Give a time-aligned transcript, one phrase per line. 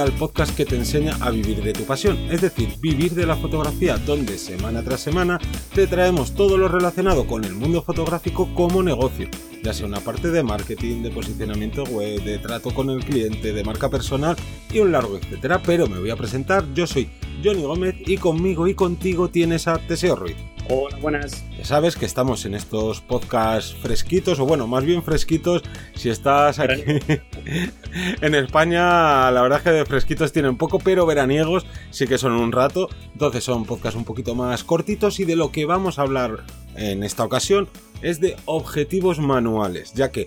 [0.00, 3.36] Al podcast que te enseña a vivir de tu pasión, es decir, vivir de la
[3.36, 5.38] fotografía, donde semana tras semana
[5.72, 9.28] te traemos todo lo relacionado con el mundo fotográfico como negocio,
[9.62, 13.62] ya sea una parte de marketing, de posicionamiento web, de trato con el cliente, de
[13.64, 14.36] marca personal
[14.72, 15.62] y un largo etcétera.
[15.62, 17.08] Pero me voy a presentar, yo soy
[17.42, 20.53] Johnny Gómez y conmigo y contigo tienes a Teseo Ruiz.
[20.66, 21.44] Hola, buenas.
[21.58, 25.62] Ya sabes que estamos en estos podcasts fresquitos, o bueno, más bien fresquitos,
[25.94, 26.82] si estás aquí
[28.22, 32.32] en España, la verdad es que de fresquitos tienen poco, pero veraniegos sí que son
[32.32, 36.02] un rato, entonces son podcasts un poquito más cortitos y de lo que vamos a
[36.02, 36.44] hablar
[36.76, 37.68] en esta ocasión
[38.00, 40.24] es de objetivos manuales, ya que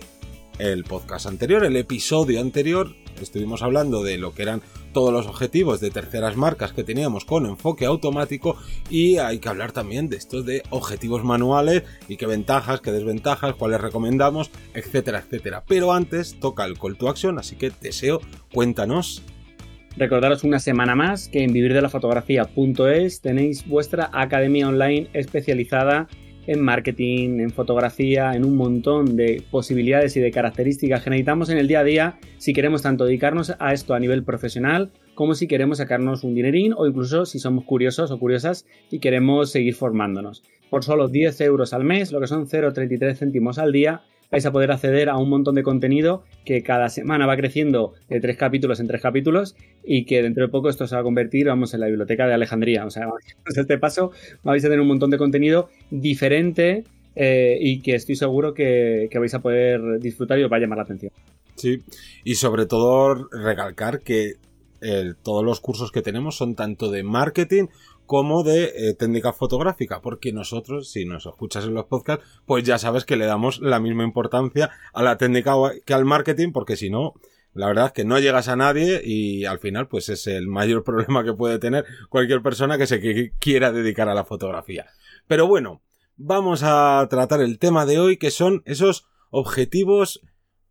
[0.60, 5.80] el podcast anterior, el episodio anterior, estuvimos hablando de lo que eran todos los objetivos
[5.80, 8.56] de terceras marcas que teníamos con enfoque automático
[8.90, 13.54] y hay que hablar también de estos de objetivos manuales y qué ventajas, qué desventajas,
[13.54, 15.64] cuáles recomendamos, etcétera, etcétera.
[15.66, 18.20] Pero antes toca el call to action, así que deseo,
[18.52, 19.22] cuéntanos.
[19.96, 26.08] Recordaros una semana más que en vivirdelafotografía.es tenéis vuestra academia online especializada
[26.48, 31.58] en marketing, en fotografía, en un montón de posibilidades y de características que necesitamos en
[31.58, 35.46] el día a día si queremos tanto dedicarnos a esto a nivel profesional como si
[35.46, 40.42] queremos sacarnos un dinerín o incluso si somos curiosos o curiosas y queremos seguir formándonos.
[40.70, 44.52] Por solo 10 euros al mes, lo que son 0,33 céntimos al día, vais a
[44.52, 48.80] poder acceder a un montón de contenido que cada semana va creciendo de tres capítulos
[48.80, 51.80] en tres capítulos y que dentro de poco esto se va a convertir, vamos, en
[51.80, 52.84] la biblioteca de Alejandría.
[52.84, 53.08] O sea,
[53.46, 54.12] este paso
[54.42, 59.34] vais a tener un montón de contenido diferente eh, y que estoy seguro que, vais
[59.34, 61.12] a poder disfrutar y os va a llamar la atención.
[61.56, 61.82] Sí,
[62.24, 64.34] y sobre todo recalcar que
[65.24, 67.66] todos los cursos que tenemos son tanto de marketing
[68.08, 72.78] como de eh, técnica fotográfica, porque nosotros, si nos escuchas en los podcasts, pues ya
[72.78, 75.52] sabes que le damos la misma importancia a la técnica
[75.84, 77.12] que al marketing, porque si no,
[77.52, 80.84] la verdad es que no llegas a nadie y al final pues es el mayor
[80.88, 84.86] problema que puede tener cualquier persona que se quiera dedicar a la fotografía.
[85.26, 85.82] Pero bueno,
[86.16, 90.22] vamos a tratar el tema de hoy que son esos objetivos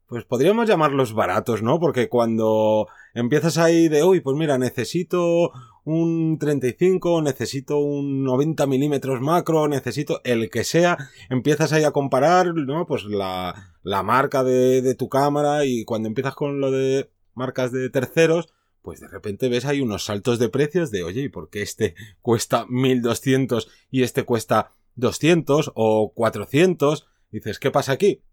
[0.08, 1.80] pues podríamos llamarlos baratos, ¿no?
[1.80, 5.52] Porque cuando empiezas ahí de, uy, pues mira, necesito
[5.88, 10.98] un 35, necesito un 90 milímetros macro, necesito el que sea,
[11.30, 12.86] empiezas ahí a comparar, ¿no?
[12.86, 17.90] Pues la, la marca de, tu cámara y cuando empiezas con lo de marcas de
[17.90, 21.62] terceros, pues de repente ves ahí unos saltos de precios de, oye, ¿y por qué
[21.62, 27.08] este cuesta 1200 y este cuesta 200 o 400?
[27.32, 28.24] Dices, ¿qué pasa aquí?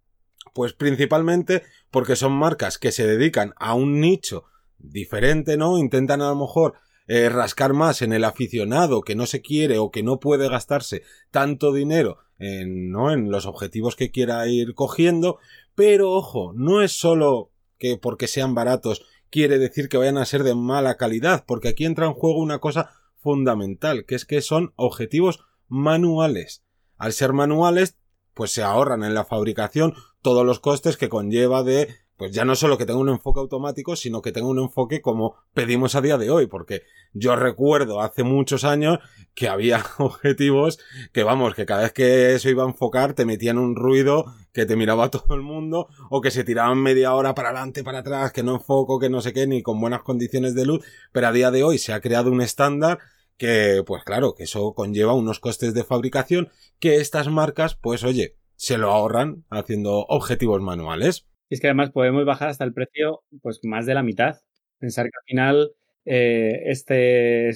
[0.54, 4.42] Pues principalmente porque son marcas que se dedican a un nicho
[4.78, 5.78] diferente, ¿no?
[5.78, 6.74] Intentan a lo mejor
[7.06, 11.02] eh, rascar más en el aficionado que no se quiere o que no puede gastarse
[11.30, 13.12] tanto dinero en, ¿no?
[13.12, 15.38] en los objetivos que quiera ir cogiendo.
[15.74, 19.04] Pero ojo, no es solo que porque sean baratos
[19.34, 22.60] quiere decir que vayan a ser de mala calidad, porque aquí entra en juego una
[22.60, 26.62] cosa fundamental, que es que son objetivos manuales.
[26.98, 27.98] Al ser manuales,
[28.32, 32.54] pues se ahorran en la fabricación todos los costes que conlleva de pues ya no
[32.54, 36.18] solo que tenga un enfoque automático, sino que tenga un enfoque como pedimos a día
[36.18, 36.82] de hoy, porque
[37.12, 38.98] yo recuerdo hace muchos años
[39.34, 40.78] que había objetivos
[41.12, 44.66] que vamos, que cada vez que eso iba a enfocar te metían un ruido que
[44.66, 48.32] te miraba todo el mundo, o que se tiraban media hora para adelante, para atrás,
[48.32, 51.32] que no enfoco, que no sé qué, ni con buenas condiciones de luz, pero a
[51.32, 52.98] día de hoy se ha creado un estándar
[53.36, 58.36] que, pues claro, que eso conlleva unos costes de fabricación que estas marcas, pues oye,
[58.56, 61.26] se lo ahorran haciendo objetivos manuales.
[61.48, 64.36] Y es que además podemos bajar hasta el precio, pues más de la mitad.
[64.78, 65.70] Pensar que al final,
[66.04, 67.50] eh, este,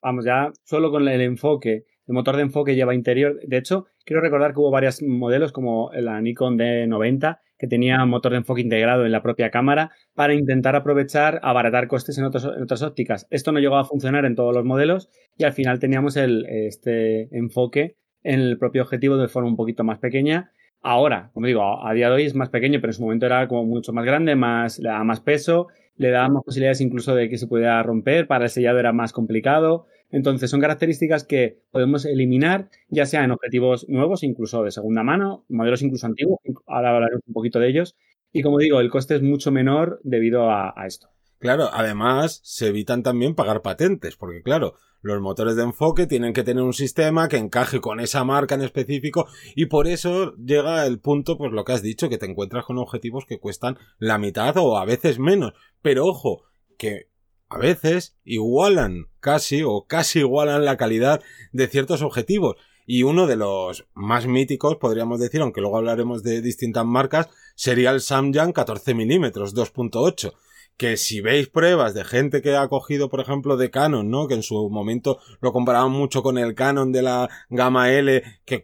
[0.00, 3.40] vamos ya, solo con el enfoque, el motor de enfoque lleva interior.
[3.46, 8.32] De hecho, quiero recordar que hubo varios modelos como la Nikon D90 que tenía motor
[8.32, 12.82] de enfoque integrado en la propia cámara para intentar aprovechar, abaratar costes en, en otras
[12.82, 13.28] ópticas.
[13.30, 15.08] Esto no llegó a funcionar en todos los modelos
[15.38, 17.94] y al final teníamos el, este enfoque
[18.24, 20.50] en el propio objetivo de forma un poquito más pequeña.
[20.84, 23.46] Ahora, como digo, a día de hoy es más pequeño, pero en su momento era
[23.46, 27.28] como mucho más grande, más, le daba más peso, le daba más posibilidades incluso de
[27.28, 29.86] que se pudiera romper, para el sellado era más complicado.
[30.10, 35.44] Entonces son características que podemos eliminar, ya sea en objetivos nuevos, incluso de segunda mano,
[35.48, 37.96] modelos incluso antiguos, ahora hablaremos un poquito de ellos.
[38.32, 41.08] Y como digo, el coste es mucho menor debido a esto.
[41.42, 46.44] Claro, además se evitan también pagar patentes, porque claro, los motores de enfoque tienen que
[46.44, 51.00] tener un sistema que encaje con esa marca en específico y por eso llega el
[51.00, 54.56] punto, pues lo que has dicho, que te encuentras con objetivos que cuestan la mitad
[54.56, 55.52] o a veces menos.
[55.82, 56.44] Pero ojo,
[56.78, 57.08] que
[57.48, 62.54] a veces igualan casi o casi igualan la calidad de ciertos objetivos.
[62.86, 67.90] Y uno de los más míticos, podríamos decir, aunque luego hablaremos de distintas marcas, sería
[67.90, 70.34] el Samyang 14 mm 2.8
[70.76, 74.26] que si veis pruebas de gente que ha cogido, por ejemplo, de Canon, ¿no?
[74.26, 78.62] Que en su momento lo comparaban mucho con el Canon de la gama L, que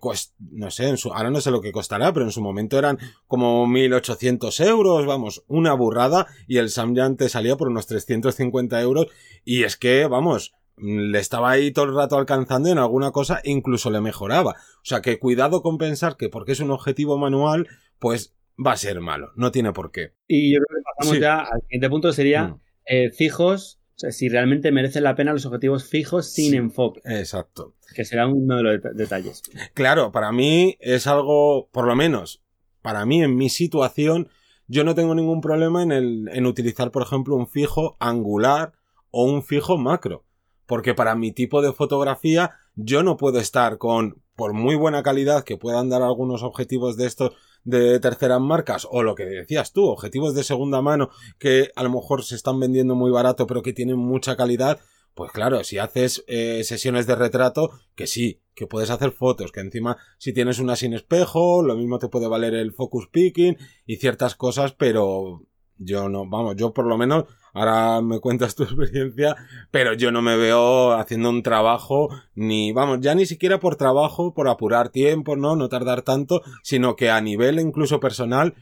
[0.50, 2.98] no sé, en su, ahora no sé lo que costará, pero en su momento eran
[3.26, 9.06] como 1800 euros, vamos, una burrada, y el Samyang te salía por unos 350 euros,
[9.44, 13.40] y es que, vamos, le estaba ahí todo el rato alcanzando y en alguna cosa
[13.44, 14.52] incluso le mejoraba.
[14.76, 17.68] O sea que cuidado con pensar que porque es un objetivo manual,
[17.98, 18.34] pues
[18.64, 19.32] va a ser malo.
[19.36, 20.14] No tiene por qué.
[20.26, 22.60] Y yo creo que pasamos ya al siguiente punto, sería mm.
[22.86, 27.00] eh, fijos, o sea, si realmente merecen la pena los objetivos fijos sin enfoque.
[27.04, 27.74] Exacto.
[27.94, 29.42] Que será uno de los detalles.
[29.74, 32.42] Claro, para mí es algo, por lo menos,
[32.82, 34.28] para mí en mi situación,
[34.66, 38.72] yo no tengo ningún problema en, el, en utilizar, por ejemplo, un fijo angular
[39.10, 40.24] o un fijo macro.
[40.66, 45.44] Porque para mi tipo de fotografía, yo no puedo estar con, por muy buena calidad
[45.44, 47.32] que puedan dar algunos objetivos de estos
[47.64, 51.90] de terceras marcas o lo que decías tú, objetivos de segunda mano que a lo
[51.90, 54.80] mejor se están vendiendo muy barato pero que tienen mucha calidad,
[55.14, 59.60] pues claro, si haces eh, sesiones de retrato, que sí, que puedes hacer fotos, que
[59.60, 63.56] encima si tienes una sin espejo, lo mismo te puede valer el focus picking
[63.86, 65.42] y ciertas cosas, pero
[65.76, 67.24] yo no, vamos, yo por lo menos
[67.58, 69.34] Ahora me cuentas tu experiencia,
[69.72, 74.32] pero yo no me veo haciendo un trabajo ni, vamos, ya ni siquiera por trabajo,
[74.32, 75.56] por apurar tiempo, ¿no?
[75.56, 78.54] No tardar tanto, sino que a nivel incluso personal,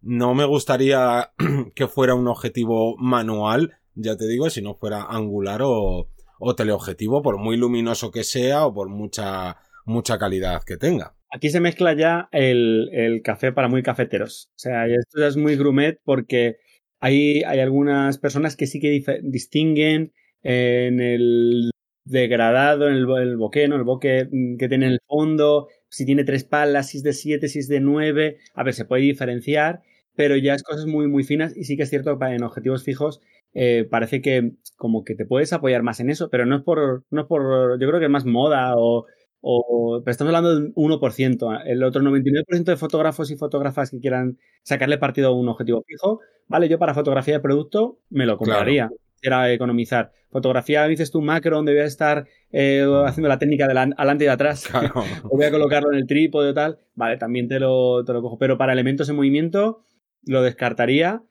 [0.00, 1.30] no me gustaría
[1.74, 6.08] que fuera un objetivo manual, ya te digo, si no fuera angular o,
[6.38, 11.14] o teleobjetivo, por muy luminoso que sea o por mucha, mucha calidad que tenga.
[11.30, 14.48] Aquí se mezcla ya el, el café para muy cafeteros.
[14.52, 16.56] O sea, esto ya es muy grumet porque
[17.00, 20.12] hay, algunas personas que sí que distinguen
[20.42, 21.70] en el
[22.04, 23.76] degradado, en el, boqué, ¿no?
[23.76, 27.12] El boque mm, que tiene en el fondo, si tiene tres palas, si es de
[27.12, 28.38] siete, si es de nueve.
[28.54, 29.82] A ver, se puede diferenciar,
[30.14, 32.84] pero ya es cosas muy, muy finas y sí que es cierto que en objetivos
[32.84, 33.20] fijos
[33.54, 37.04] eh, parece que como que te puedes apoyar más en eso, pero no es por,
[37.10, 39.06] no es por, yo creo que es más moda o,
[39.40, 41.62] o, pero estamos hablando del 1%.
[41.64, 46.20] El otro 99% de fotógrafos y fotógrafas que quieran sacarle partido a un objetivo fijo,
[46.48, 48.90] vale, yo para fotografía de producto me lo compraría.
[49.20, 50.12] Era economizar.
[50.30, 54.26] Fotografía, dices tú, macro, donde voy a estar eh, haciendo la técnica de adelante y
[54.26, 54.68] de atrás.
[55.24, 56.78] o voy a colocarlo en el trípode o tal.
[56.94, 58.38] Vale, también te lo, te lo cojo.
[58.38, 59.80] Pero para elementos en movimiento,
[60.24, 61.22] lo descartaría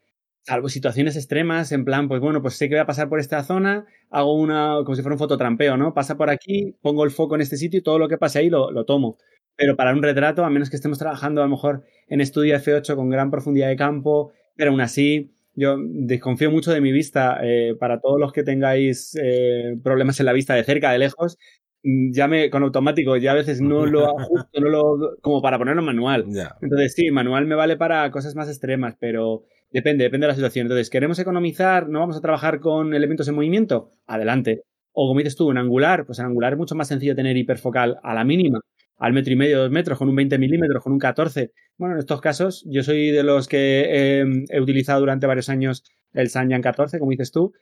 [0.47, 3.43] salvo situaciones extremas, en plan, pues bueno, pues sé que voy a pasar por esta
[3.43, 5.93] zona, hago una, como si fuera un fototrampeo, ¿no?
[5.93, 8.49] Pasa por aquí, pongo el foco en este sitio y todo lo que pase ahí
[8.49, 9.17] lo, tomo.
[9.57, 12.95] Pero para un retrato, a menos que estemos trabajando a lo mejor en estudio F8
[12.95, 17.39] con gran profundidad de campo, pero aún así, yo desconfío mucho de mi vista.
[17.43, 21.37] Eh, para todos los que tengáis eh, problemas en la vista de cerca, de lejos,
[21.83, 25.57] mm, ya me, con automático, ya a veces no lo ajusto, no lo, como para
[25.57, 26.23] ponerlo manual.
[26.61, 30.65] Entonces sí, manual me vale para cosas más extremas, pero Depende, depende de la situación.
[30.65, 31.89] Entonces, ¿queremos economizar?
[31.89, 33.91] ¿No vamos a trabajar con elementos en movimiento?
[34.05, 34.63] Adelante.
[34.93, 37.97] O como dices tú, en angular, pues en angular es mucho más sencillo tener hiperfocal
[38.01, 38.61] a la mínima,
[38.97, 41.51] al metro y medio, dos metros, con un 20 milímetros, con un 14.
[41.77, 46.29] Bueno, en estos casos, yo soy de los que he utilizado durante varios años el
[46.29, 47.53] Sanyan 14, como dices tú,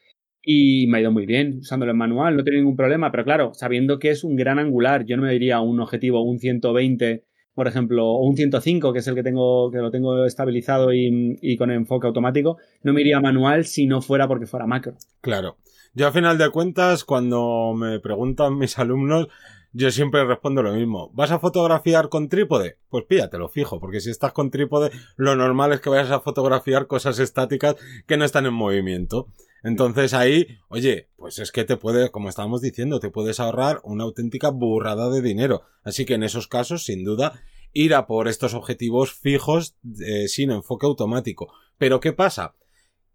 [0.44, 3.54] y me ha ido muy bien usándolo en manual, no tengo ningún problema, pero claro,
[3.56, 7.26] sabiendo que es un gran angular, yo no me diría un objetivo, un 120
[7.56, 11.56] por ejemplo, o un 105, que es el que tengo, que lo tengo estabilizado y,
[11.58, 14.96] con enfoque automático, no me iría manual si no fuera porque fuera macro.
[15.22, 15.58] Claro.
[15.94, 19.30] Yo a final de cuentas, cuando me preguntan mis alumnos,
[19.72, 21.10] yo siempre respondo lo mismo.
[21.14, 22.78] ¿Vas a fotografiar con trípode?
[22.90, 26.88] Pues lo fijo, porque si estás con trípode, lo normal es que vayas a fotografiar
[26.88, 29.28] cosas estáticas que no están en movimiento.
[29.66, 34.04] Entonces ahí, oye, pues es que te puede, como estábamos diciendo, te puedes ahorrar una
[34.04, 35.64] auténtica burrada de dinero.
[35.84, 37.42] Así que en esos casos, sin duda,
[37.74, 41.52] ir a por estos objetivos fijos eh, sin enfoque automático.
[41.80, 42.54] Pero ¿qué pasa?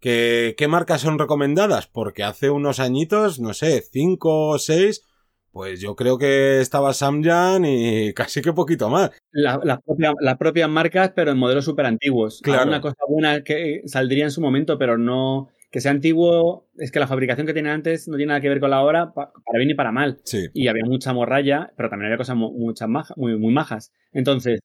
[0.01, 1.87] ¿Qué, ¿Qué marcas son recomendadas?
[1.87, 5.05] Porque hace unos añitos, no sé, cinco o seis,
[5.51, 9.11] pues yo creo que estaba Samyang y casi que poquito más.
[9.31, 12.41] Las la propia, propias marcas, pero en modelos súper antiguos.
[12.43, 12.67] Claro.
[12.67, 16.99] Una cosa buena que saldría en su momento, pero no que sea antiguo, es que
[16.99, 19.69] la fabricación que tiene antes no tiene nada que ver con la hora, para bien
[19.69, 20.19] y para mal.
[20.53, 23.93] Y había mucha morralla, pero también había cosas muchas muy, muy majas.
[24.11, 24.59] Entonces,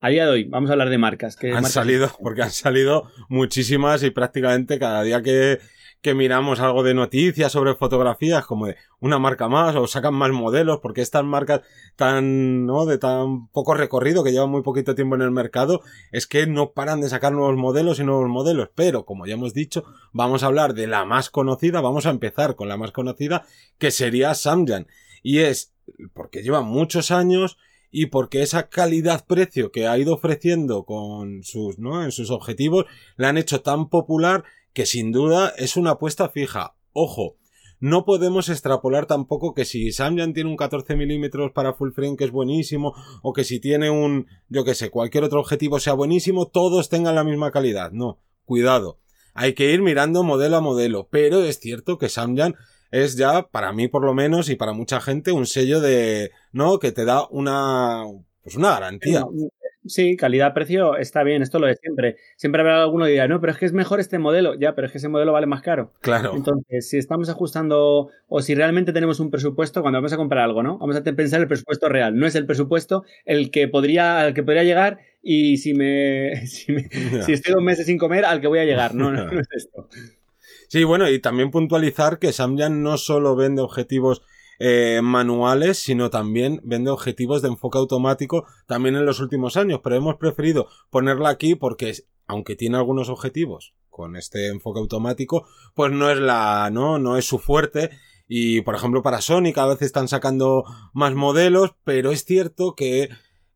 [0.00, 1.36] a día de hoy, vamos a hablar de marcas.
[1.42, 5.58] han salido, porque han salido muchísimas y prácticamente cada día que,
[6.06, 10.30] que miramos algo de noticias sobre fotografías, como de una marca más, o sacan más
[10.30, 11.62] modelos, porque estas marcas
[11.96, 12.86] tan, ¿no?
[12.86, 15.82] De tan poco recorrido, que llevan muy poquito tiempo en el mercado,
[16.12, 18.70] es que no paran de sacar nuevos modelos y nuevos modelos.
[18.76, 19.82] Pero, como ya hemos dicho,
[20.12, 23.44] vamos a hablar de la más conocida, vamos a empezar con la más conocida,
[23.76, 24.86] que sería Samyang.
[25.24, 25.74] Y es
[26.14, 27.58] porque lleva muchos años
[27.90, 32.04] y porque esa calidad-precio que ha ido ofreciendo con sus, ¿no?
[32.04, 32.86] En sus objetivos,
[33.16, 34.44] la han hecho tan popular
[34.76, 36.76] que sin duda es una apuesta fija.
[36.92, 37.38] Ojo,
[37.80, 42.24] no podemos extrapolar tampoco que si Samyang tiene un 14 milímetros para full frame que
[42.24, 42.92] es buenísimo,
[43.22, 47.14] o que si tiene un, yo que sé, cualquier otro objetivo sea buenísimo, todos tengan
[47.14, 47.90] la misma calidad.
[47.90, 49.00] No, cuidado.
[49.32, 52.54] Hay que ir mirando modelo a modelo, pero es cierto que Samyang
[52.90, 56.78] es ya, para mí por lo menos, y para mucha gente, un sello de, ¿no?
[56.80, 58.04] Que te da una,
[58.42, 59.24] pues una garantía.
[59.88, 62.16] Sí, calidad-precio está bien, esto lo de siempre.
[62.36, 64.54] Siempre habrá alguno que diga, no, pero es que es mejor este modelo.
[64.54, 65.92] Ya, pero es que ese modelo vale más caro.
[66.00, 66.32] Claro.
[66.34, 70.62] Entonces, si estamos ajustando o si realmente tenemos un presupuesto cuando vamos a comprar algo,
[70.62, 70.78] ¿no?
[70.78, 72.16] Vamos a pensar el presupuesto real.
[72.16, 76.72] No es el presupuesto el que podría, al que podría llegar y si me, si,
[77.32, 78.94] estoy dos meses sin comer, al que voy a llegar.
[78.94, 79.88] No, no, no es esto.
[80.68, 84.22] Sí, bueno, y también puntualizar que Samyang no solo vende objetivos
[84.58, 89.96] eh, manuales, sino también vende objetivos de enfoque automático también en los últimos años, pero
[89.96, 91.94] hemos preferido ponerla aquí porque
[92.26, 97.26] aunque tiene algunos objetivos con este enfoque automático, pues no es la, no, no es
[97.26, 97.90] su fuerte.
[98.28, 103.08] Y por ejemplo para Sony cada vez están sacando más modelos, pero es cierto que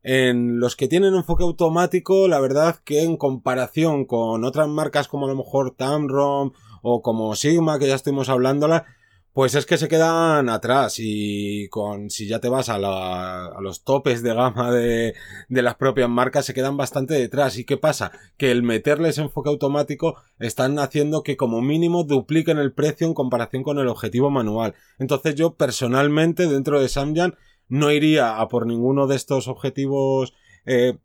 [0.03, 5.25] en los que tienen enfoque automático, la verdad que en comparación con otras marcas como
[5.25, 8.85] a lo mejor Tamron o como Sigma, que ya estuvimos hablándola,
[9.33, 13.83] pues es que se quedan atrás y con si ya te vas a, a los
[13.83, 15.13] topes de gama de,
[15.47, 17.57] de, las propias marcas se quedan bastante detrás.
[17.57, 18.11] ¿Y qué pasa?
[18.37, 23.63] Que el meterles enfoque automático están haciendo que como mínimo dupliquen el precio en comparación
[23.63, 24.75] con el objetivo manual.
[24.99, 27.35] Entonces yo personalmente dentro de Samyang
[27.69, 30.33] no iría a por ninguno de estos objetivos
[30.65, 30.97] eh,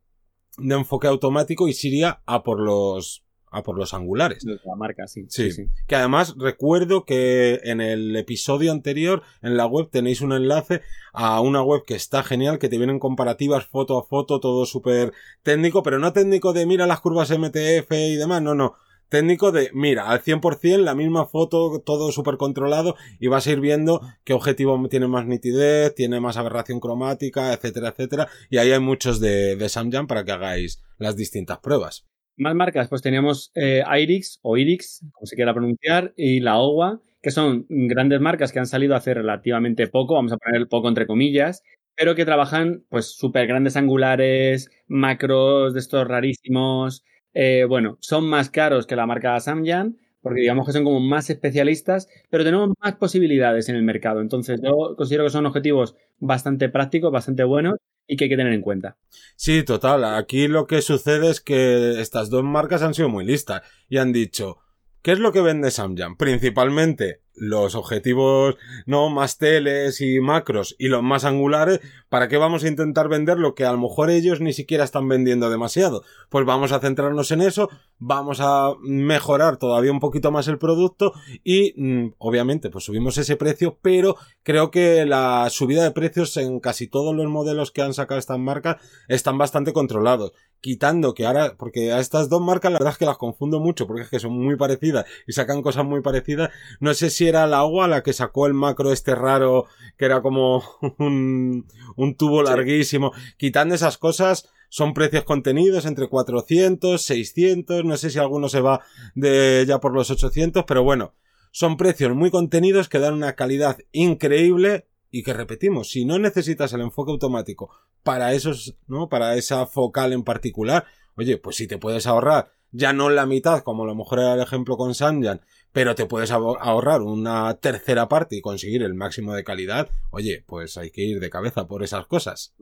[0.58, 3.25] de enfoque automático y sí iría a por los
[3.56, 4.44] a por los angulares.
[4.44, 5.24] La marca, sí.
[5.28, 5.50] Sí.
[5.86, 10.82] Que además recuerdo que en el episodio anterior en la web tenéis un enlace
[11.12, 15.12] a una web que está genial, que te vienen comparativas foto a foto, todo súper
[15.42, 18.74] técnico, pero no técnico de mira las curvas MTF y demás, no, no.
[19.08, 23.60] Técnico de, mira, al 100% la misma foto, todo súper controlado y vas a ir
[23.60, 28.28] viendo qué objetivo tiene más nitidez, tiene más aberración cromática, etcétera, etcétera.
[28.50, 32.04] Y ahí hay muchos de, de Samyang para que hagáis las distintas pruebas.
[32.38, 37.00] Más marcas, pues teníamos eh, Irix o Irix, como se quiera pronunciar, y la OWA,
[37.22, 40.88] que son grandes marcas que han salido hace relativamente poco, vamos a poner el poco
[40.88, 41.62] entre comillas,
[41.96, 47.02] pero que trabajan pues súper grandes angulares, macros de estos rarísimos.
[47.32, 51.30] Eh, bueno, son más caros que la marca Samyang, porque digamos que son como más
[51.30, 54.20] especialistas, pero tenemos más posibilidades en el mercado.
[54.20, 57.76] Entonces yo considero que son objetivos bastante prácticos, bastante buenos
[58.08, 58.96] y que hay que tener en cuenta.
[59.36, 60.04] Sí, total.
[60.04, 64.12] Aquí lo que sucede es que estas dos marcas han sido muy listas y han
[64.12, 64.58] dicho,
[65.00, 66.16] ¿qué es lo que vende Samyang?
[66.16, 72.64] Principalmente los objetivos no más teles y macros y los más angulares, ¿para qué vamos
[72.64, 76.02] a intentar vender lo que a lo mejor ellos ni siquiera están vendiendo demasiado?
[76.30, 81.12] Pues vamos a centrarnos en eso, vamos a mejorar todavía un poquito más el producto
[81.44, 86.60] y mm, obviamente pues subimos ese precio, pero creo que la subida de precios en
[86.60, 88.76] casi todos los modelos que han sacado estas marcas
[89.08, 93.06] están bastante controlados quitando que ahora, porque a estas dos marcas la verdad es que
[93.06, 96.50] las confundo mucho, porque es que son muy parecidas y sacan cosas muy parecidas.
[96.80, 99.66] No sé si era la agua la que sacó el macro este raro,
[99.96, 100.62] que era como
[100.98, 101.66] un,
[101.96, 103.12] un tubo larguísimo.
[103.36, 108.80] Quitando esas cosas, son precios contenidos entre 400, 600, no sé si alguno se va
[109.14, 111.14] de ya por los 800, pero bueno,
[111.50, 116.72] son precios muy contenidos que dan una calidad increíble y que repetimos, si no necesitas
[116.72, 117.70] el enfoque automático
[118.02, 119.08] para esos, ¿no?
[119.08, 120.84] Para esa focal en particular,
[121.16, 124.34] oye, pues si te puedes ahorrar ya no la mitad, como a lo mejor era
[124.34, 125.40] el ejemplo con Sanjan,
[125.76, 130.78] pero te puedes ahorrar una tercera parte y conseguir el máximo de calidad, oye, pues
[130.78, 132.54] hay que ir de cabeza por esas cosas.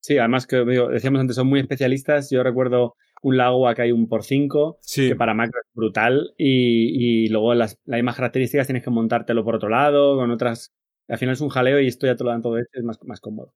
[0.00, 2.30] Sí, además que decíamos antes, son muy especialistas.
[2.30, 7.28] Yo recuerdo un lago acá hay un por 5, que para macro es brutal, y,
[7.28, 10.72] luego las, las mismas características tienes que montártelo por otro lado, con otras.
[11.06, 12.98] Al final es un jaleo y esto ya te lo dan todo esto, es más,
[13.02, 13.52] más cómodo.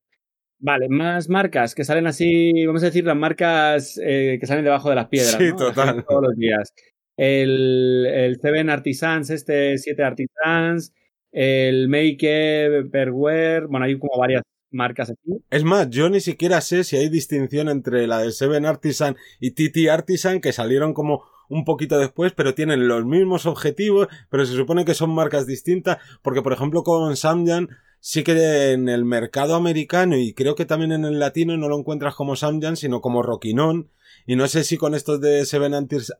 [0.58, 4.90] Vale, más marcas que salen así, vamos a decir las marcas eh, que salen debajo
[4.90, 5.38] de las piedras.
[5.38, 6.04] Sí, total.
[6.04, 6.74] Todos los días.
[7.18, 10.94] El, el Seven Artisans, este 7 Artisans,
[11.32, 15.42] el Make Perware, bueno, hay como varias marcas aquí.
[15.50, 19.50] Es más, yo ni siquiera sé si hay distinción entre la de Seven Artisan y
[19.50, 24.54] TT Artisan, que salieron como un poquito después, pero tienen los mismos objetivos, pero se
[24.54, 27.68] supone que son marcas distintas, porque por ejemplo con Samyang
[28.00, 31.78] sí que en el mercado americano y creo que también en el latino no lo
[31.78, 33.90] encuentras como Samyang, sino como Roquinon.
[34.28, 35.72] Y no sé si con estos de Seven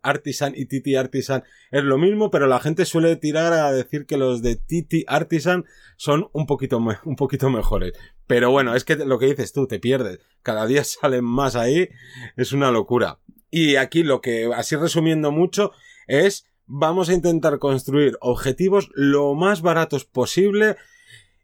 [0.02, 4.16] Artisan y Titi Artisan es lo mismo, pero la gente suele tirar a decir que
[4.16, 5.66] los de Titi Artisan
[5.98, 7.92] son un poquito, un poquito mejores.
[8.26, 10.20] Pero bueno, es que lo que dices tú, te pierdes.
[10.42, 11.90] Cada día salen más ahí.
[12.38, 13.18] Es una locura.
[13.50, 15.72] Y aquí lo que, así resumiendo mucho,
[16.06, 20.76] es vamos a intentar construir objetivos lo más baratos posible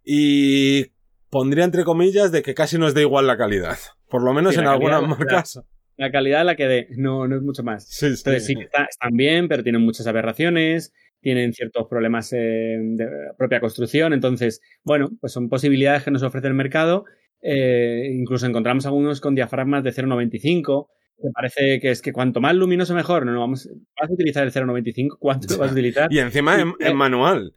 [0.03, 0.93] y
[1.29, 3.77] pondría entre comillas de que casi nos da igual la calidad.
[4.09, 5.61] Por lo menos en algunas marcas.
[5.97, 7.87] La, calidad es la que dé, no, no es mucho más.
[7.89, 13.09] Sí, Entonces sí que están bien, pero tienen muchas aberraciones, tienen ciertos problemas eh, de
[13.39, 14.13] propia construcción.
[14.13, 17.05] Entonces, bueno, pues son posibilidades que nos ofrece el mercado.
[17.43, 20.89] Eh, incluso encontramos algunos con diafragmas de 0,95.
[21.23, 23.25] Me parece que es que cuanto más luminoso mejor.
[23.25, 23.69] No, no vamos,
[24.01, 25.17] vas a utilizar el 0,95.
[25.19, 26.13] ¿Cuánto lo vas a utilizar?
[26.13, 27.53] Y encima en, en manual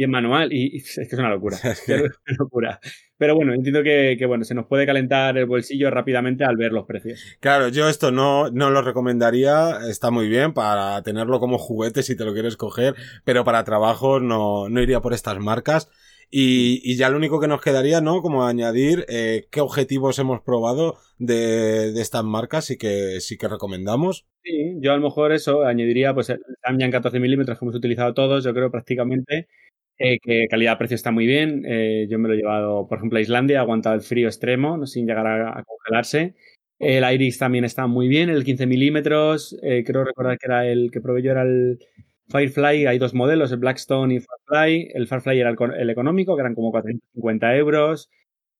[0.00, 0.50] y en manual.
[0.50, 1.58] Y, es que es una locura.
[1.62, 2.80] es una locura.
[3.18, 6.86] Pero bueno, entiendo que, bueno, se nos puede calentar el bolsillo rápidamente al ver los
[6.86, 7.22] precios.
[7.40, 9.78] Claro, yo esto no, no lo recomendaría.
[9.90, 14.20] Está muy bien para tenerlo como juguete si te lo quieres coger, pero para trabajo
[14.20, 15.90] no, no iría por estas marcas.
[16.32, 18.22] Y, y, ya lo único que nos quedaría, ¿no?
[18.22, 23.48] Como añadir eh, qué objetivos hemos probado de, de, estas marcas y que sí que
[23.48, 24.26] recomendamos.
[24.44, 28.14] Sí, yo a lo mejor eso añadiría, pues el Samyang 14 milímetros que hemos utilizado
[28.14, 29.48] todos, yo creo prácticamente,
[30.02, 31.62] eh, que calidad-precio está muy bien.
[31.66, 34.86] Eh, yo me lo he llevado, por ejemplo, a Islandia, ha aguantado el frío extremo,
[34.86, 36.34] sin llegar a, congelarse.
[36.78, 39.54] El Iris también está muy bien, el 15 milímetros.
[39.62, 41.78] Eh, creo recordar que era el que probé yo, era el
[42.28, 42.86] Firefly.
[42.86, 44.88] Hay dos modelos, el Blackstone y Firefly.
[44.94, 48.08] El Firefly era el, económico, que eran como 450 euros.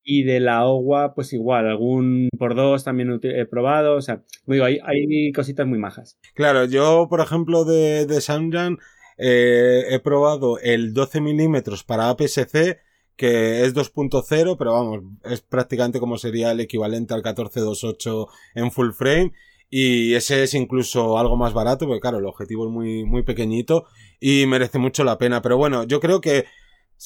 [0.02, 3.97] Y de la agua, pues igual, algún por dos también he probado.
[3.97, 6.18] O sea, digo, hay, hay cositas muy majas.
[6.35, 8.76] Claro, yo, por ejemplo, de, de Samyang
[9.22, 12.78] eh, he probado el 12 milímetros para APS-C,
[13.16, 18.92] que es 2.0, pero vamos, es prácticamente como sería el equivalente al 1428 en full
[18.92, 19.32] frame.
[19.68, 23.84] Y ese es incluso algo más barato, porque claro, el objetivo es muy, muy pequeñito
[24.18, 25.42] y merece mucho la pena.
[25.42, 26.46] Pero bueno, yo creo que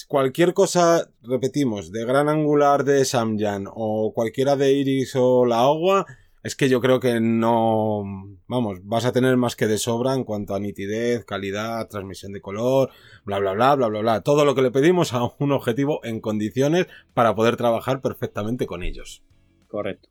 [0.06, 6.06] cualquier cosa, repetimos, de gran angular de Samyang o cualquiera de Iris o la agua,
[6.44, 8.04] es que yo creo que no,
[8.48, 12.42] vamos, vas a tener más que de sobra en cuanto a nitidez, calidad, transmisión de
[12.42, 12.90] color,
[13.24, 14.20] bla, bla, bla, bla, bla, bla.
[14.20, 18.82] Todo lo que le pedimos a un objetivo en condiciones para poder trabajar perfectamente con
[18.82, 19.22] ellos.
[19.68, 20.10] Correcto.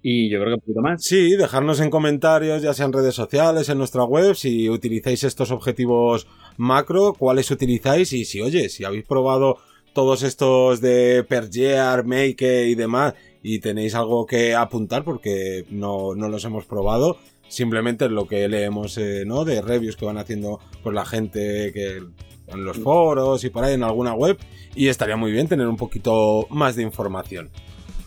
[0.00, 1.02] Y yo creo que un poquito más.
[1.04, 5.50] Sí, dejarnos en comentarios, ya sea en redes sociales, en nuestra web, si utilizáis estos
[5.50, 9.58] objetivos macro, cuáles utilizáis y si, oye, si habéis probado
[9.92, 13.14] todos estos de Pergear, Make y demás
[13.48, 17.16] y tenéis algo que apuntar porque no, no los hemos probado.
[17.46, 19.44] Simplemente lo que leemos eh, ¿no?
[19.44, 22.02] de reviews que van haciendo por la gente que
[22.48, 24.36] en los foros y por ahí en alguna web.
[24.74, 27.50] Y estaría muy bien tener un poquito más de información.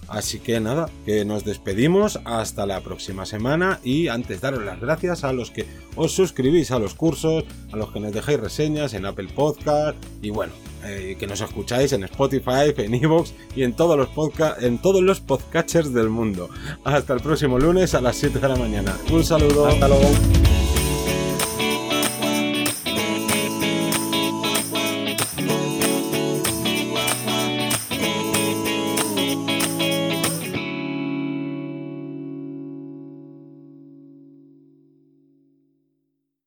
[0.09, 5.23] Así que nada, que nos despedimos hasta la próxima semana y antes daros las gracias
[5.23, 9.05] a los que os suscribís a los cursos, a los que nos dejáis reseñas en
[9.05, 13.97] Apple Podcast y bueno, eh, que nos escucháis en Spotify, en Evox y en todos
[13.97, 16.49] los podcast, en todos los podcatchers del mundo.
[16.83, 18.97] Hasta el próximo lunes a las 7 de la mañana.
[19.11, 19.67] Un saludo.
[19.67, 20.58] Hasta luego.